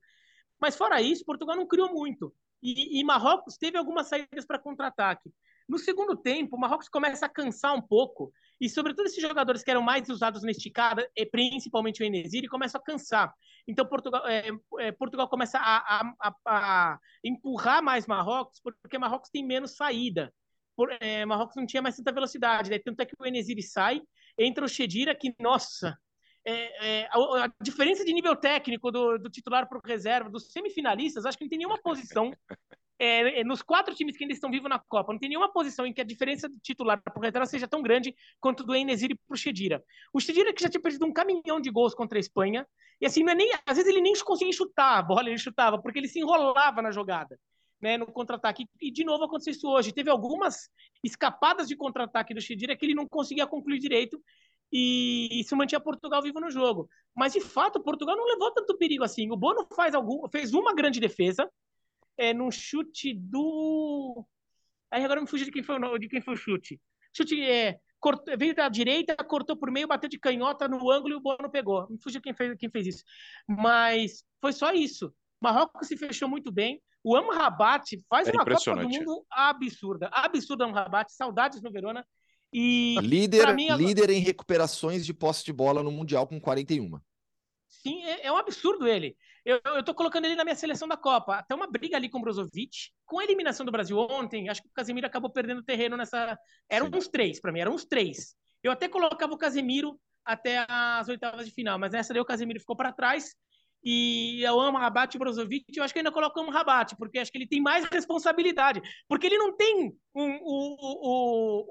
[0.60, 2.34] Mas fora isso, Portugal não criou muito.
[2.62, 5.30] E, e Marrocos teve algumas saídas para contra-ataque.
[5.68, 9.70] No segundo tempo, o Marrocos começa a cansar um pouco, e sobretudo esses jogadores que
[9.70, 13.34] eram mais usados na esticada, principalmente o Enesiri, começam a cansar.
[13.66, 19.44] Então Portugal, é, é, Portugal começa a, a, a, empurrar mais Marrocos, porque Marrocos tem
[19.44, 20.32] menos saída.
[20.74, 22.78] Por, é, Marrocos não tinha mais tanta velocidade, né?
[22.78, 24.00] tanto é que o Enesiri sai,
[24.38, 25.98] entra o Chedira, que, nossa,
[26.46, 30.50] é, é, a, a, diferença de nível técnico do, do titular para o reserva, dos
[30.50, 32.32] semifinalistas, acho que não tem nenhuma posição
[32.98, 35.86] é, é, nos quatro times que ainda estão vivos na Copa, não tem nenhuma posição
[35.86, 39.14] em que a diferença do titular para o reserva seja tão grande quanto do Enesiri
[39.14, 39.82] para o Chedira.
[40.12, 42.66] O Chedira que já tinha perdido um caminhão de gols contra a Espanha,
[43.00, 45.98] e assim, é nem, às vezes ele nem conseguia chutar a bola, ele chutava, porque
[45.98, 47.38] ele se enrolava na jogada.
[47.80, 48.66] Né, no contra-ataque.
[48.82, 49.92] E de novo aconteceu isso hoje.
[49.92, 50.68] Teve algumas
[51.04, 54.20] escapadas de contra-ataque do Chedira que ele não conseguia concluir direito
[54.72, 56.88] e isso mantinha Portugal vivo no jogo.
[57.14, 59.30] Mas de fato, Portugal não levou tanto perigo assim.
[59.30, 61.48] O Bono faz algum, fez uma grande defesa,
[62.18, 64.26] é, num chute do.
[64.90, 66.80] Aí agora me fugi de quem foi, de quem foi o chute.
[67.16, 71.16] Chute é, cortou, veio da direita, cortou por meio, bateu de canhota no ângulo e
[71.16, 71.86] o Bono pegou.
[71.88, 73.04] Me fugi de quem fez, quem fez isso.
[73.46, 75.12] Mas foi só isso.
[75.40, 76.82] Marrocos se fechou muito bem.
[77.02, 80.10] O Amrabat faz é uma Copa do Mundo absurda.
[80.12, 81.12] Absurda Amrabat.
[81.12, 82.04] Saudades no Verona.
[82.52, 86.98] E líder, mim, líder em recuperações de posse de bola no Mundial com 41.
[87.68, 89.16] Sim, é, é um absurdo ele.
[89.48, 91.36] Eu, eu tô colocando ele na minha seleção da Copa.
[91.36, 92.90] Até uma briga ali com o Brozovic.
[93.06, 96.38] Com a eliminação do Brasil ontem, acho que o Casemiro acabou perdendo terreno nessa.
[96.68, 98.34] Eram uns três, para mim, eram uns três.
[98.62, 102.60] Eu até colocava o Casemiro até as oitavas de final, mas nessa daí o Casemiro
[102.60, 103.34] ficou para trás.
[103.82, 107.30] E eu amo Rabat e Brozovic, eu acho que ainda coloco o Rabat, porque acho
[107.30, 108.82] que ele tem mais responsabilidade.
[109.08, 110.76] Porque ele não tem um, o,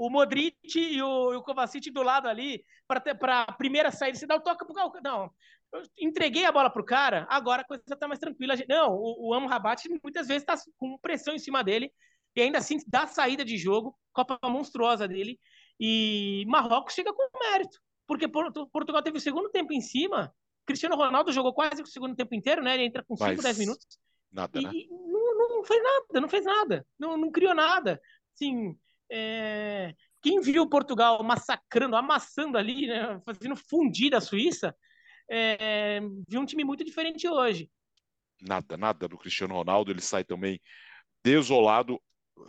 [0.01, 4.17] o, o Modric e o, o Kovacic do lado ali para a primeira saída.
[4.17, 5.29] Você dá o toque pro Não,
[5.73, 8.55] eu entreguei a bola pro cara, agora a coisa tá mais tranquila.
[8.69, 11.91] Não, o, o Amo Rabat muitas vezes tá com pressão em cima dele
[12.35, 15.39] e ainda assim dá saída de jogo, Copa monstruosa dele.
[15.79, 20.33] E Marrocos chega com mérito, porque Portugal teve o segundo tempo em cima.
[20.67, 22.75] Cristiano Ronaldo jogou quase o segundo tempo inteiro, né?
[22.75, 23.87] Ele entra com 5, 10 minutos.
[24.29, 24.71] Nada, e, né?
[24.89, 27.99] não, não, fez nada, não fez nada, não, não criou nada.
[28.35, 28.77] Assim,
[29.09, 29.95] é...
[30.21, 34.75] quem viu Portugal massacrando, amassando ali, né, fazendo fundir a Suíça,
[35.31, 37.71] é, viu um time muito diferente hoje.
[38.41, 40.61] Nada, nada do Cristiano Ronaldo, ele sai também
[41.23, 41.99] desolado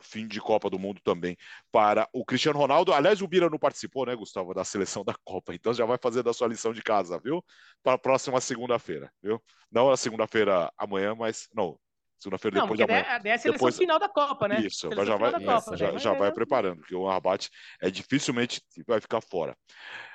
[0.00, 1.36] fim de Copa do Mundo também
[1.72, 2.92] para o Cristiano Ronaldo.
[2.92, 6.22] Aliás, o Bira não participou, né, Gustavo, da seleção da Copa, então já vai fazer
[6.22, 7.44] da sua lição de casa, viu?
[7.82, 9.42] Para a próxima segunda-feira, viu?
[9.70, 11.78] Não a segunda-feira amanhã, mas não.
[12.18, 13.00] Segunda-feira depois de amanhã.
[13.00, 13.76] É a seleção depois...
[13.76, 14.60] final da Copa, né?
[14.60, 15.98] Isso, já vai, Copa, já, né?
[15.98, 17.48] já vai preparando, porque o abate
[17.80, 19.56] é dificilmente vai ficar fora.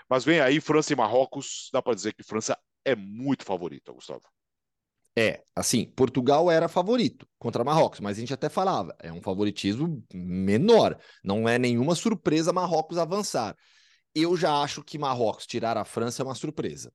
[0.09, 4.23] Mas vem aí França e Marrocos, dá para dizer que França é muito favorita, Gustavo.
[5.15, 10.03] É, assim, Portugal era favorito contra Marrocos, mas a gente até falava, é um favoritismo
[10.13, 10.97] menor.
[11.23, 13.55] Não é nenhuma surpresa Marrocos avançar.
[14.15, 16.91] Eu já acho que Marrocos tirar a França é uma surpresa.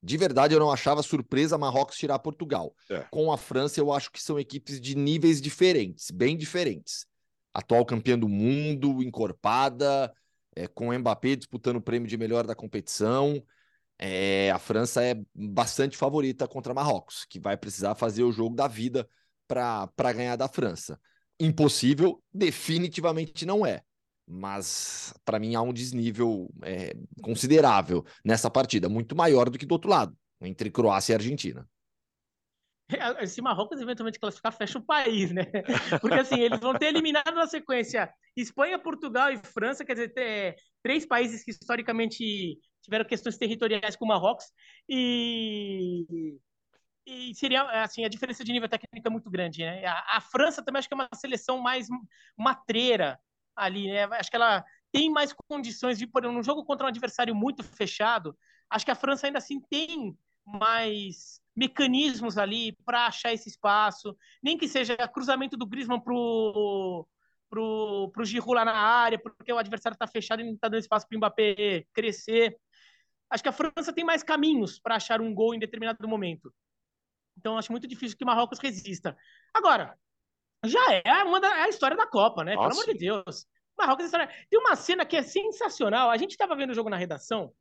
[0.00, 2.74] De verdade, eu não achava surpresa Marrocos tirar Portugal.
[2.90, 3.00] É.
[3.10, 7.06] Com a França, eu acho que são equipes de níveis diferentes, bem diferentes.
[7.52, 10.12] Atual campeã do mundo, encorpada,
[10.54, 13.42] é, com o Mbappé disputando o prêmio de melhor da competição
[13.98, 18.66] é, a França é bastante favorita contra Marrocos, que vai precisar fazer o jogo da
[18.66, 19.08] vida
[19.46, 20.98] para ganhar da França.
[21.38, 23.82] Impossível, definitivamente não é.
[24.26, 29.72] Mas para mim há um desnível é, considerável nessa partida, muito maior do que do
[29.72, 31.68] outro lado, entre Croácia e Argentina.
[33.26, 35.44] Se Marrocos eventualmente classificar, fecha o país, né?
[36.00, 41.06] Porque assim, eles vão ter eliminado na sequência Espanha, Portugal e França, quer dizer, três
[41.06, 44.52] países que historicamente tiveram questões territoriais com o Marrocos
[44.88, 46.38] e
[47.06, 49.84] e seria assim a diferença de nível técnico é muito grande né?
[49.84, 51.88] A, a, França também acho que é uma seleção mais
[52.36, 53.18] matreira
[53.54, 54.04] ali né?
[54.04, 58.36] Acho que ela tem mais condições de por um jogo contra um adversário muito fechado
[58.70, 60.16] acho que a França ainda assim tem
[60.46, 67.06] mais mecanismos ali para achar esse espaço nem que seja cruzamento do Griezmann pro
[67.54, 70.80] pro, pro Giroud lá na área, porque o adversário está fechado e não está dando
[70.80, 72.58] espaço para o Mbappé crescer
[73.30, 76.52] acho que a França tem mais caminhos para achar um gol em determinado momento.
[77.36, 79.16] Então, acho muito difícil que Marrocos resista.
[79.52, 79.98] Agora,
[80.64, 82.54] já é uma da, é a história da Copa, né?
[82.54, 82.68] Nossa.
[82.68, 83.46] Pelo amor de Deus.
[83.76, 86.10] Marrocos é tem uma cena que é sensacional.
[86.10, 87.52] A gente estava vendo o jogo na redação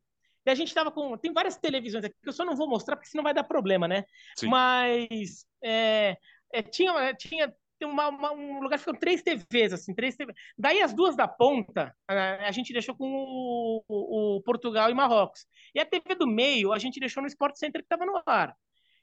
[0.45, 1.17] e a gente estava com.
[1.17, 3.87] Tem várias televisões aqui que eu só não vou mostrar porque senão vai dar problema,
[3.87, 4.03] né?
[4.37, 4.47] Sim.
[4.47, 6.17] Mas é,
[6.51, 7.53] é, tinha, tinha
[7.85, 10.35] uma, uma, um lugar que ficam três TVs, assim, três TVs.
[10.57, 14.93] Daí as duas da ponta, a, a gente deixou com o, o, o, Portugal e
[14.93, 15.45] Marrocos.
[15.73, 18.55] E a TV do meio, a gente deixou no Sport Center que estava no ar.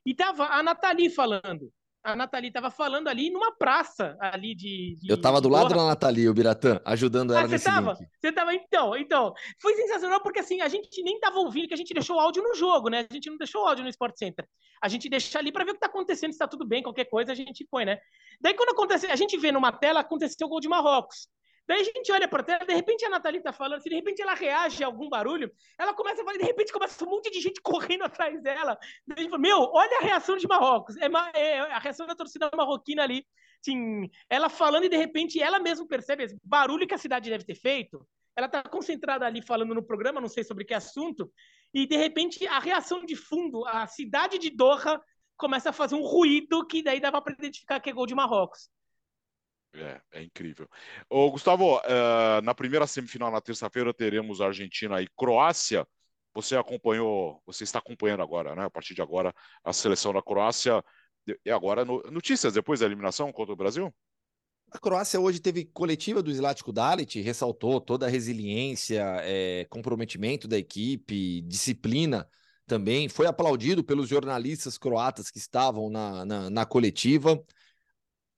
[0.05, 4.97] E tava a Nathalie falando a Nathalie estava falando ali numa praça ali de.
[5.01, 7.93] de eu estava do lado da Nathalie, o Biratã, ajudando ela ah, nesse tava?
[7.93, 8.09] link.
[8.19, 9.35] Você estava então, então.
[9.61, 12.43] Foi sensacional porque assim, a gente nem estava ouvindo que a gente deixou o áudio
[12.43, 13.07] no jogo, né?
[13.11, 14.47] A gente não deixou o áudio no Sport Center.
[14.83, 17.05] A gente deixa ali para ver o que está acontecendo, se está tudo bem, qualquer
[17.05, 17.99] coisa a gente põe, né?
[18.41, 21.29] Daí quando acontece, a gente vê numa tela aconteceu o gol de Marrocos.
[21.71, 24.21] Daí a gente olha para tela, de repente a Nathalie tá falando, se de repente
[24.21, 27.41] ela reage a algum barulho, ela começa a falar, de repente começa um monte de
[27.41, 28.77] gente correndo atrás dela.
[29.07, 30.97] Daí fala, meu, olha a reação de Marrocos.
[30.97, 31.07] É,
[31.39, 33.25] é a reação da torcida marroquina ali.
[33.61, 37.45] Assim, ela falando e de repente ela mesma percebe o barulho que a cidade deve
[37.45, 38.05] ter feito.
[38.35, 41.33] Ela tá concentrada ali falando no programa, não sei sobre que assunto,
[41.73, 45.01] e de repente a reação de fundo, a cidade de Doha
[45.37, 48.69] começa a fazer um ruído que daí dava para identificar que é gol de Marrocos.
[49.73, 50.69] É, é incrível.
[51.09, 55.87] Ô, Gustavo, uh, na primeira semifinal, na terça-feira, teremos Argentina e Croácia.
[56.35, 58.65] Você acompanhou, você está acompanhando agora, né?
[58.65, 59.33] A partir de agora,
[59.65, 60.83] a seleção da Croácia.
[61.45, 63.95] E agora, notícias depois da eliminação contra o Brasil?
[64.73, 70.57] A Croácia hoje teve coletiva do Zlatko Dalit, ressaltou toda a resiliência, é, comprometimento da
[70.57, 72.29] equipe, disciplina
[72.67, 73.09] também.
[73.09, 77.45] Foi aplaudido pelos jornalistas croatas que estavam na, na, na coletiva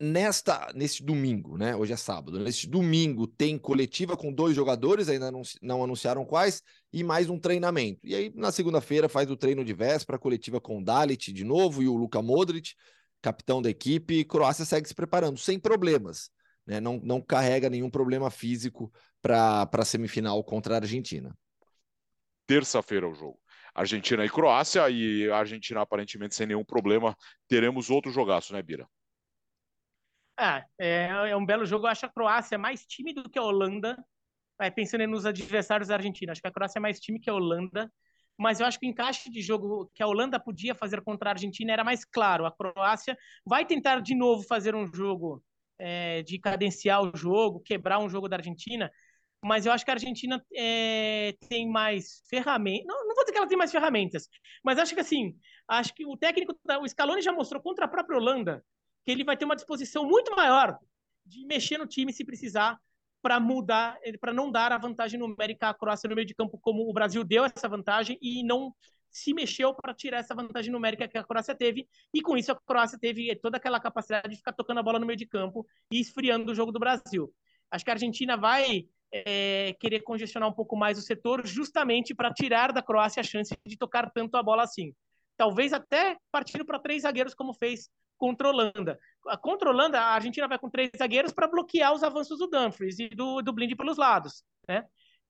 [0.03, 1.77] nesta neste domingo, né?
[1.77, 2.41] Hoje é sábado.
[2.41, 6.61] Neste domingo tem coletiva com dois jogadores, ainda não, não anunciaram quais,
[6.93, 8.01] e mais um treinamento.
[8.05, 11.83] E aí na segunda-feira faz o treino de véspera, coletiva com o Dalit de novo
[11.83, 12.75] e o Luka Modric,
[13.23, 14.15] capitão da equipe.
[14.15, 16.31] E Croácia segue se preparando sem problemas,
[16.67, 16.81] né?
[16.81, 21.33] Não, não carrega nenhum problema físico para a semifinal contra a Argentina.
[22.45, 23.39] Terça-feira o jogo.
[23.73, 27.17] Argentina e Croácia, e a Argentina aparentemente sem nenhum problema.
[27.47, 28.87] Teremos outro jogaço, né, Bira?
[30.45, 31.87] Ah, é, é um belo jogo.
[31.87, 33.97] Eu acho a Croácia mais time do que a Holanda.
[34.61, 37.35] É, pensando nos adversários da Argentina, acho que a Croácia é mais time que a
[37.35, 37.89] Holanda.
[38.37, 41.33] Mas eu acho que o encaixe de jogo que a Holanda podia fazer contra a
[41.35, 42.45] Argentina era mais claro.
[42.45, 45.45] A Croácia vai tentar de novo fazer um jogo
[45.79, 48.91] é, de cadenciar o jogo, quebrar um jogo da Argentina.
[49.45, 52.87] Mas eu acho que a Argentina é, tem mais ferramentas.
[52.87, 54.29] Não, não vou dizer que ela tem mais ferramentas,
[54.65, 55.37] mas acho que assim,
[55.69, 58.65] acho que o técnico, o Scaloni já mostrou contra a própria Holanda
[59.05, 60.79] que ele vai ter uma disposição muito maior
[61.25, 62.79] de mexer no time se precisar
[63.23, 66.89] para mudar, para não dar a vantagem numérica à Croácia no meio de campo, como
[66.89, 68.75] o Brasil deu essa vantagem e não
[69.09, 72.57] se mexeu para tirar essa vantagem numérica que a Croácia teve, e com isso a
[72.57, 76.01] Croácia teve toda aquela capacidade de ficar tocando a bola no meio de campo e
[76.01, 77.33] esfriando o jogo do Brasil.
[77.71, 82.33] Acho que a Argentina vai é, querer congestionar um pouco mais o setor, justamente para
[82.33, 84.95] tirar da Croácia a chance de tocar tanto a bola assim.
[85.37, 87.91] Talvez até partindo para três zagueiros, como fez
[88.23, 93.09] contra a a Argentina vai com três zagueiros para bloquear os avanços do Dumfries e
[93.09, 94.45] do, do Blind pelos lados.
[94.69, 94.85] Né?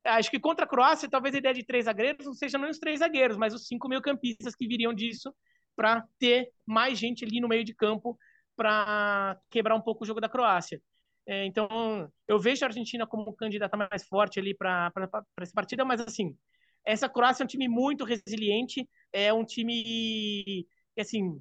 [0.05, 2.79] Acho que contra a Croácia, talvez a ideia de três zagueiros não seja nem os
[2.79, 5.35] três zagueiros, mas os cinco meio-campistas que viriam disso
[5.75, 8.19] para ter mais gente ali no meio de campo
[8.55, 10.83] para quebrar um pouco o jogo da Croácia.
[11.27, 14.93] É, então, eu vejo a Argentina como candidata mais forte ali para
[15.41, 16.37] essa partida, mas assim,
[16.85, 20.67] essa Croácia é um time muito resiliente, é um time
[20.99, 21.41] assim,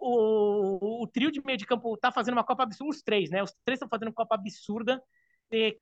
[0.00, 3.42] o, o, trio de meio de campo está fazendo uma Copa absurda, os três, né?
[3.42, 5.02] Os três estão fazendo uma Copa absurda.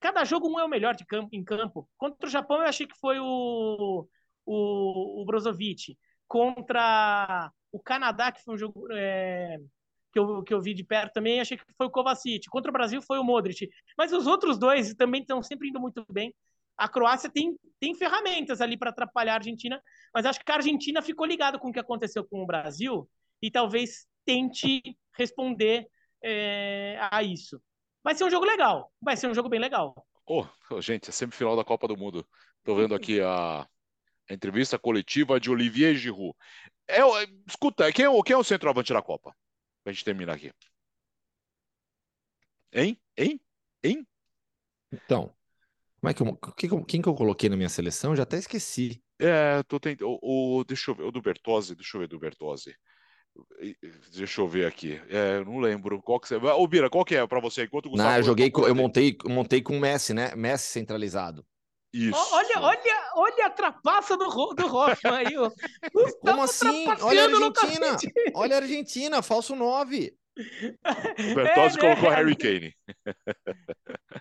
[0.01, 1.89] Cada jogo um é o melhor de campo, em campo.
[1.99, 4.09] Contra o Japão, eu achei que foi o,
[4.47, 5.97] o, o Brozovic.
[6.27, 9.59] Contra o Canadá, que foi um jogo é,
[10.13, 12.49] que, eu, que eu vi de perto também, achei que foi o Kovacic.
[12.49, 13.69] Contra o Brasil, foi o Modric.
[13.97, 16.35] Mas os outros dois também estão sempre indo muito bem.
[16.77, 19.83] A Croácia tem, tem ferramentas ali para atrapalhar a Argentina,
[20.15, 23.09] mas acho que a Argentina ficou ligada com o que aconteceu com o Brasil
[23.43, 25.89] e talvez tente responder
[26.23, 27.61] é, a isso.
[28.03, 29.95] Vai ser um jogo legal, vai ser um jogo bem legal.
[30.27, 30.47] Oh,
[30.81, 32.27] gente, é semifinal da Copa do Mundo.
[32.59, 36.37] Estou vendo aqui a, a, entrevista coletiva de Olivier Giroud.
[36.87, 37.01] É,
[37.47, 39.35] escuta, quem é, quem é o centroavante da Copa?
[39.83, 40.53] Pra gente terminar aqui.
[42.73, 43.01] Hein?
[43.17, 43.41] Hein?
[43.83, 44.07] Hein?
[44.93, 45.35] Então,
[46.01, 48.15] como é que eu, quem que eu coloquei na minha seleção?
[48.15, 49.03] Já até esqueci.
[49.19, 50.19] É, tô tentando.
[50.23, 52.75] O, o, deixa eu ver, o do Bertozzi, deixa eu ver do Bertozzi.
[54.15, 55.01] Deixa eu ver aqui.
[55.09, 56.01] É, não lembro.
[56.03, 56.37] Qual que você.
[56.37, 57.65] Ô, Bira, qual que é para você?
[57.65, 60.35] Enquanto Gustavo, não, eu joguei, eu montei, montei com o Messi, né?
[60.35, 61.45] Messi centralizado.
[61.93, 62.19] Isso.
[62.33, 65.37] Olha, olha, olha a trapaça do, do Hoffman aí.
[65.39, 65.51] Ó.
[66.21, 66.87] Como assim?
[67.01, 67.97] Olha a Argentina.
[68.35, 70.15] Olha a Argentina, falso 9.
[70.39, 70.45] O
[71.35, 72.17] Bertozzi é, colocou né?
[72.17, 72.75] Harry Kane.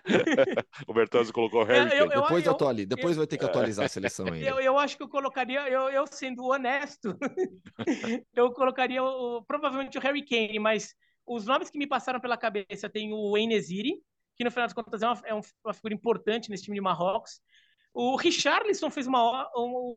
[0.88, 2.00] o Bertozzi colocou Harry Kane.
[2.00, 2.86] Eu, depois eu, atuali...
[2.86, 4.44] depois vai ter que atualizar a seleção ainda.
[4.44, 7.16] Eu, eu acho que eu colocaria, eu, eu sendo honesto,
[8.34, 10.92] eu colocaria o, provavelmente o Harry Kane, mas
[11.24, 14.02] os nomes que me passaram pela cabeça tem o Enesiri,
[14.36, 17.40] que no final das contas é uma, é uma figura importante nesse time de Marrocos.
[17.94, 19.48] O Richarlison fez uma,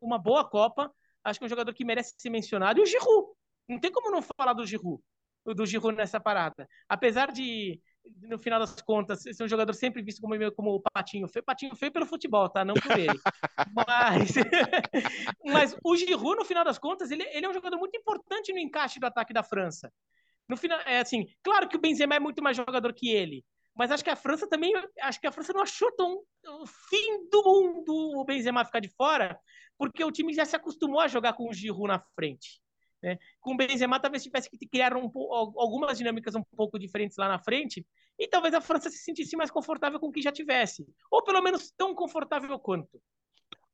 [0.01, 0.91] uma boa Copa,
[1.23, 2.79] acho que é um jogador que merece ser mencionado.
[2.79, 3.27] E o Giroud,
[3.67, 5.01] não tem como não falar do Giroud
[5.45, 6.67] do Giroud nessa parada.
[6.87, 7.79] Apesar de,
[8.21, 11.75] no final das contas, ser um jogador sempre visto como, como o patinho feio, patinho
[11.75, 12.63] feio pelo futebol, tá?
[12.63, 13.07] Não por ele.
[13.75, 14.35] mas,
[15.45, 18.59] mas o Giroud, no final das contas, ele, ele é um jogador muito importante no
[18.59, 19.91] encaixe do ataque da França.
[20.47, 23.43] No final, é assim, claro que o Benzema é muito mais jogador que ele,
[23.75, 27.29] mas acho que a França também, acho que a França não achou tão o fim
[27.29, 29.39] do mundo o Benzema ficar de fora,
[29.77, 32.60] porque o time já se acostumou a jogar com o Giroud na frente.
[33.01, 33.17] Né?
[33.39, 35.09] Com o Benzema, talvez tivesse que criar um,
[35.57, 37.85] algumas dinâmicas um pouco diferentes lá na frente,
[38.17, 41.41] e talvez a França se sentisse mais confortável com o que já tivesse, ou pelo
[41.41, 43.01] menos tão confortável quanto.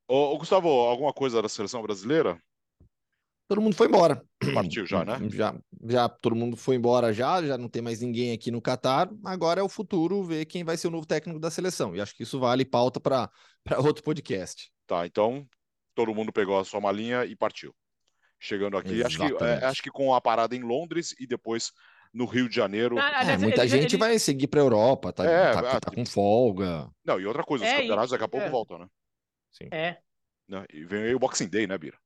[0.08, 2.42] Ô, Gustavo, alguma coisa da seleção brasileira?
[3.50, 4.22] Todo mundo foi embora.
[4.54, 5.18] Partiu já, né?
[5.32, 5.56] Já,
[5.90, 9.10] já todo mundo foi embora já, já não tem mais ninguém aqui no Catar.
[9.24, 11.96] Agora é o futuro ver quem vai ser o novo técnico da seleção.
[11.96, 13.30] E acho que isso vale pauta para
[13.80, 14.70] outro podcast.
[14.86, 15.48] Tá, então
[15.96, 17.74] todo mundo pegou a sua malinha e partiu
[18.40, 19.04] chegando aqui.
[19.04, 21.72] Acho que, é, acho que com a parada em Londres e depois
[22.14, 22.98] no Rio de Janeiro.
[22.98, 24.00] Ah, é, muita ele, gente ele...
[24.00, 26.90] vai seguir para a Europa, tá, é, tá, tá, tá, com folga.
[27.06, 28.50] Não, e outra coisa, os é, campeonatos daqui a pouco é.
[28.50, 28.88] voltam, né?
[29.52, 29.68] Sim.
[29.72, 29.98] É.
[30.48, 30.66] Né?
[30.74, 31.98] E vem aí o Boxing Day, né, Bira?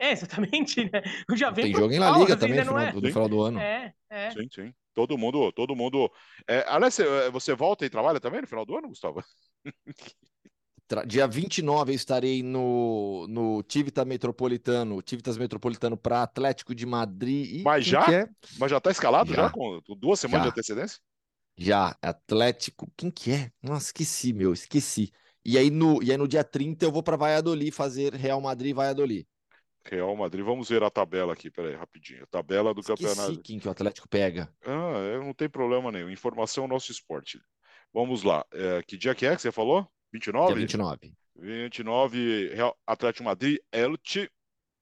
[0.00, 1.02] É, exatamente, né?
[1.34, 2.92] Já vem Tem jogo em La Liga também no final, é?
[2.92, 3.58] no final, do ano.
[3.58, 4.30] É, é.
[4.30, 4.74] Sim, sim.
[4.94, 6.10] Todo mundo, todo mundo.
[6.46, 6.96] É, aliás,
[7.32, 9.24] você volta e trabalha também no final do ano, Gustavo?
[11.06, 17.60] Dia 29 eu estarei no, no Tivita Metropolitano, Tivitas Metropolitano para Atlético de Madrid.
[17.60, 18.06] E Mas já?
[18.10, 18.26] É?
[18.58, 20.50] Mas já está escalado já, já com, duas semanas já.
[20.50, 20.98] de antecedência?
[21.58, 22.90] Já, Atlético.
[22.96, 23.50] Quem que é?
[23.62, 25.12] Nossa, esqueci, meu, esqueci.
[25.44, 28.74] E aí no, e aí no dia 30 eu vou para Valladolid fazer Real Madrid
[28.74, 29.26] Valladolid.
[29.84, 32.22] Real Madrid, vamos ver a tabela aqui, peraí, rapidinho.
[32.24, 33.42] A tabela do esqueci campeonato.
[33.42, 34.50] quem que o Atlético pega.
[34.64, 36.10] Ah, não tem problema nenhum.
[36.10, 37.38] Informação é nosso esporte.
[37.92, 38.44] Vamos lá.
[38.52, 39.90] É, que dia que é que você falou?
[40.12, 40.46] 29?
[40.48, 41.12] Dia 29.
[41.36, 44.28] 29, Real Atlético Madrid, Elche.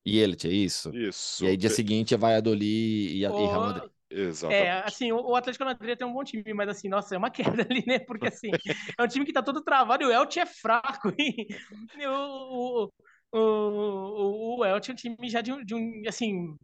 [0.05, 0.95] E Elche, é isso.
[0.95, 1.45] Isso.
[1.45, 3.39] E aí dia seguinte é Valladolid e, o...
[3.39, 3.91] e Real Madrid.
[4.09, 4.67] Exatamente.
[4.67, 7.63] É, assim, o Atlético Madrid tem um bom time, mas assim, nossa, é uma queda
[7.69, 7.99] ali, né?
[7.99, 8.51] Porque assim,
[8.97, 11.13] é um time que tá todo travado e o Elche é fraco.
[11.19, 12.91] E o,
[13.33, 16.57] o, o, o Elche é um time já de um, de um assim...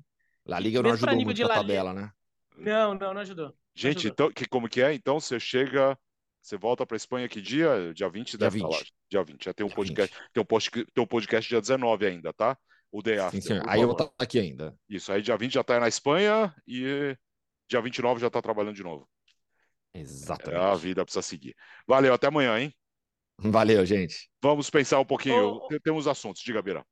[0.47, 2.11] La Liga não ajudou muito na tabela, né?
[2.57, 3.55] Não, não, não ajudou.
[3.75, 4.93] Gente, então, que, como que é?
[4.93, 5.99] Então você chega
[6.43, 7.95] Você volta para a Espanha que dia?
[7.95, 8.63] Dia 20 dia deve 20.
[8.63, 8.83] falar.
[9.09, 9.45] Dia 20.
[9.45, 10.31] Já tem um Dia podcast, 20.
[10.33, 12.59] tem um, post, tem um podcast dia 19 ainda, tá?
[12.91, 13.61] O Day Sim, After.
[13.63, 14.77] por Aí eu vou estar aqui ainda.
[14.89, 17.17] Isso, aí dia 20 já está na Espanha e
[17.69, 19.09] dia 29 já está trabalhando de novo.
[19.95, 20.79] É, a Exatamente.
[20.81, 21.55] vida precisa seguir.
[21.87, 22.75] Valeu, até amanhã, hein?
[23.39, 24.29] Valeu, gente.
[24.43, 25.61] Vamos pensar um pouquinho.
[25.69, 26.85] Tem- Temos assuntos, diga, Beira.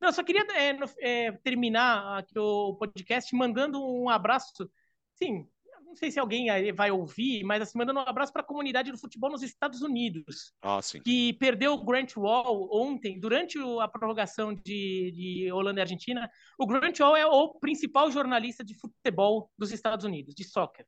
[0.00, 4.70] Não, só queria é, no- é, terminar aqui o podcast mandando um abraço.
[5.16, 5.46] Sim,
[5.90, 8.98] não sei se alguém vai ouvir, mas assim, mandando um abraço para a comunidade do
[8.98, 11.00] futebol nos Estados Unidos, Ah, sim.
[11.02, 16.30] que perdeu o Grant Wall ontem, durante a prorrogação de, de Holanda e Argentina.
[16.58, 20.86] O Grant Wall é o principal jornalista de futebol dos Estados Unidos, de soccer.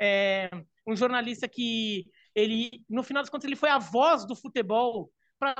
[0.00, 0.48] É
[0.86, 5.54] um jornalista que ele, no final das contas, ele foi a voz do futebol para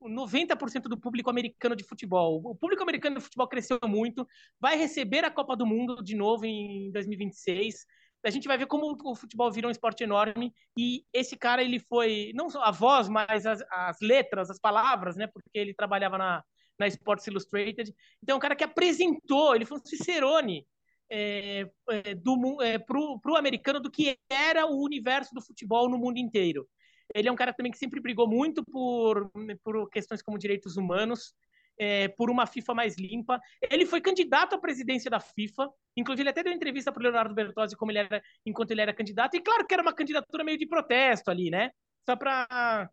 [0.00, 2.40] 90% do público americano de futebol.
[2.44, 4.26] O público americano de futebol cresceu muito,
[4.60, 7.86] vai receber a Copa do Mundo de novo em 2026.
[8.24, 11.80] A gente vai ver como o futebol virou um esporte enorme e esse cara ele
[11.80, 15.26] foi não só a voz, mas as, as letras, as palavras, né?
[15.26, 16.44] Porque ele trabalhava na,
[16.78, 17.92] na Sports Illustrated.
[18.22, 20.66] Então, é um cara que apresentou, ele foi um cicerone
[21.10, 25.98] é, é, do é, pro, pro americano do que era o universo do futebol no
[25.98, 26.66] mundo inteiro.
[27.14, 29.30] Ele é um cara também que sempre brigou muito por,
[29.62, 31.34] por questões como direitos humanos,
[31.78, 33.40] é, por uma FIFA mais limpa.
[33.70, 37.34] Ele foi candidato à presidência da FIFA, inclusive ele até deu entrevista para o Leonardo
[37.34, 40.58] Bertozzi como ele era, enquanto ele era candidato, e claro que era uma candidatura meio
[40.58, 41.70] de protesto ali, né?
[42.04, 42.88] Só para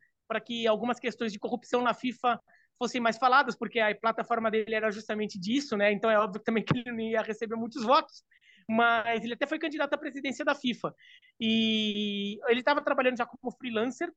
[0.45, 2.39] que algumas questões de corrupção na FIFA
[2.77, 5.91] fossem mais faladas, porque a plataforma dele era justamente disso, né?
[5.91, 8.23] Então é óbvio também que ele não ia receber muitos votos,
[8.69, 10.93] mas ele até foi candidato à presidência da FIFA.
[11.39, 14.09] E ele estava trabalhando já como freelancer,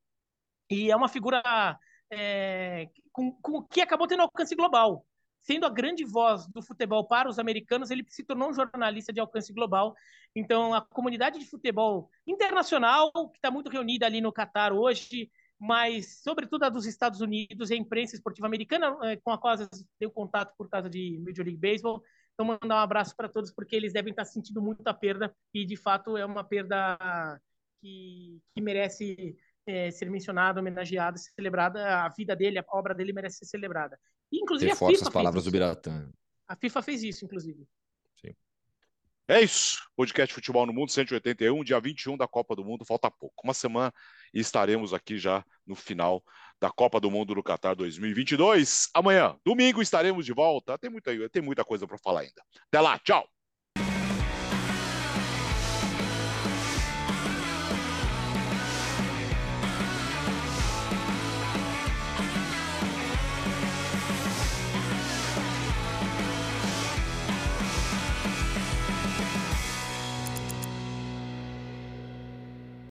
[0.71, 1.43] e é uma figura
[2.13, 5.07] é, com, com, que acabou tendo alcance global.
[5.41, 9.19] Sendo a grande voz do futebol para os americanos, ele se tornou um jornalista de
[9.19, 9.95] alcance global.
[10.37, 16.23] Então, a comunidade de futebol internacional, que está muito reunida ali no Catar hoje, mas,
[16.23, 19.69] sobretudo, a dos Estados Unidos e a imprensa esportiva americana, é, com a qual eu
[19.99, 22.03] tenho contato por causa de Major League Baseball.
[22.35, 25.65] Então, mandar um abraço para todos, porque eles devem estar sentindo muito a perda, e,
[25.65, 26.97] de fato, é uma perda
[27.81, 32.05] que, que merece é, ser mencionada, homenageada, celebrada.
[32.05, 33.99] A vida dele, a obra dele merece ser celebrada.
[34.31, 35.53] E, inclusive, Reforça a FIFA as palavras fez do.
[35.53, 36.11] Biratã.
[36.49, 37.67] A FIFA fez isso, inclusive.
[39.29, 39.79] É isso.
[39.97, 42.85] Podcast Futebol no Mundo 181, dia 21 da Copa do Mundo.
[42.85, 43.35] Falta pouco.
[43.45, 43.93] Uma semana
[44.35, 46.23] e estaremos aqui já no final
[46.61, 48.91] da Copa do Mundo no Qatar 2022.
[48.93, 50.77] Amanhã, domingo, estaremos de volta.
[50.77, 52.43] Tem muita, tem muita coisa para falar ainda.
[52.67, 52.99] Até lá.
[52.99, 53.27] Tchau.